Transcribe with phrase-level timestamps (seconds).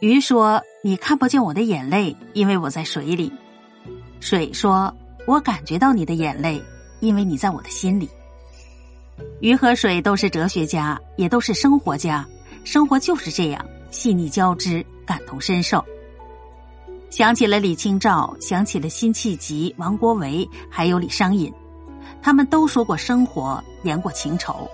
[0.00, 3.32] 鱼说：“你看不见我的眼泪，因为我在水里。”
[4.20, 4.94] 水说
[5.26, 6.62] ：“我感觉到你的眼泪，
[7.00, 8.08] 因为你在我的心里。”
[9.40, 12.26] 鱼和水都是哲学家，也都是生活家。
[12.62, 15.82] 生活就是这样，细腻交织，感同身受。
[17.08, 21.50] 想起了李清照，想起了辛弃疾、王国维，还有李商隐，
[22.20, 24.68] 他们都说过生活，言过情仇。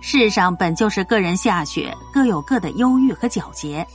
[0.00, 3.86] 世上本就是个人下雪，各有各的忧郁和皎洁。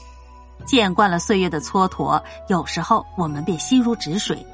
[0.64, 4.44] 见惯了岁月的蹉跎，有时候我们便心如止水。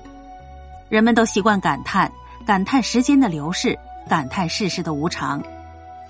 [0.88, 2.10] 人们都习惯感叹，
[2.46, 5.42] 感叹时间的流逝，感叹世事的无常。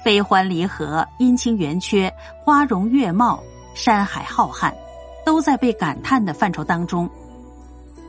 [0.03, 2.11] 悲欢离合，阴晴圆缺，
[2.43, 3.43] 花容月貌，
[3.75, 4.73] 山海浩瀚，
[5.25, 7.09] 都在被感叹的范畴当中。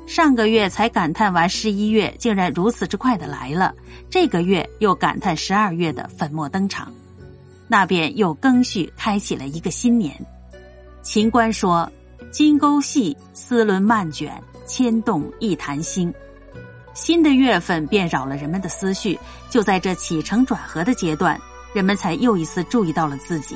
[0.07, 3.73] 上个月才感叹完十一月，竟然如此之快的来了；
[4.09, 6.91] 这个月又感叹十二月的粉墨登场，
[7.71, 10.13] 那便又更续开启了一个新年。
[11.01, 11.89] 秦观说
[12.29, 16.13] ：“金钩细，丝纶漫卷，牵动一潭星。”
[16.93, 19.17] 新的月份便扰了人们的思绪。
[19.49, 21.39] 就在这起承转合的阶段，
[21.73, 23.55] 人们才又一次注意到了自己。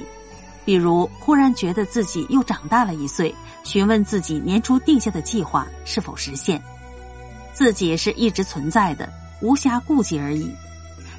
[0.64, 6.64] 比如，忽然觉得自己又长大了一岁，询问自己年初定下的计划是否实现。
[7.52, 9.10] 自己是一直存在的，
[9.42, 10.50] 无暇顾及而已。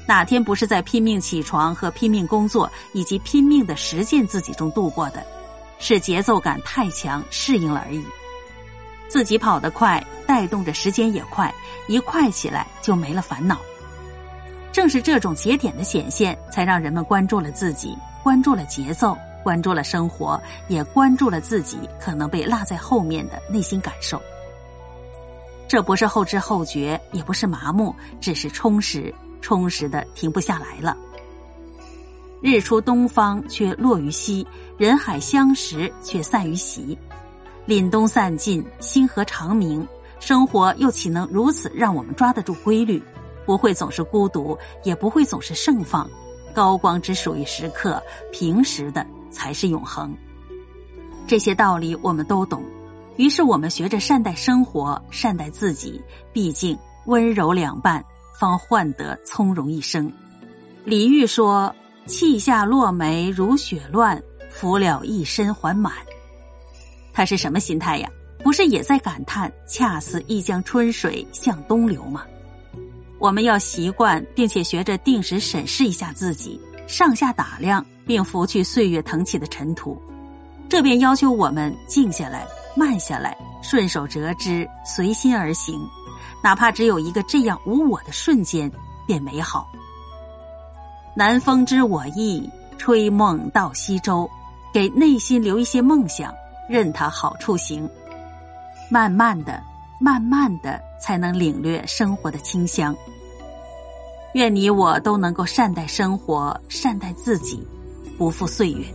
[0.07, 5.23] 哪天不是在拼命起床和拼命工作，以及拼命的实践自己中度过的？
[5.79, 8.03] 是节奏感太强，适应了而已。
[9.09, 11.53] 自己跑得快，带动着时间也快，
[11.87, 13.59] 一快起来就没了烦恼。
[14.71, 24.21] 正是这种节点的显现，才让人们关注了自己，关注了节奏，关注了生活，也关注了自己可能被落在后面的内心感受。
[25.67, 30.97] 这不是后知后觉，也不是麻木，只是充实，充实的停不下来了。
[32.41, 34.45] 日出东方，却落于西。
[34.77, 36.95] 人海相识，却散于席；
[37.67, 39.87] 凛冬散尽，星河长明。
[40.19, 43.01] 生活又岂能如此让我们抓得住规律？
[43.45, 46.07] 不会总是孤独，也不会总是盛放。
[46.53, 50.15] 高光只属于时刻，平时的才是永恒。
[51.25, 52.63] 这些道理我们都懂，
[53.15, 56.01] 于是我们学着善待生活，善待自己。
[56.33, 58.03] 毕竟温柔两半，
[58.39, 60.11] 方换得从容一生。
[60.85, 61.73] 李煜说
[62.05, 65.93] ：“气下落梅如雪乱。”拂了一身还满，
[67.13, 68.09] 他是什么心态呀？
[68.43, 72.23] 不是也在感叹“恰似一江春水向东流”吗？
[73.19, 80.01] 我们要习惯并且学着定时审视一下自己，上下打量，并拂去岁月腾起的尘土。
[80.67, 85.79] 这便要求我们静下来、慢下来，顺手折枝，随心而行。
[86.41, 88.71] 哪怕只有一个这样无我的瞬间，
[89.05, 89.67] 便美好。
[91.15, 94.29] 南风知我意，吹梦到西洲。
[94.73, 96.31] 给内心留一些梦想，
[96.69, 97.89] 任它好处行。
[98.91, 99.63] 慢慢的，
[99.99, 102.95] 慢慢的，才能领略生活的清香。
[104.33, 107.65] 愿你我都能够善待生活，善待自己，
[108.19, 108.85] 不负岁月。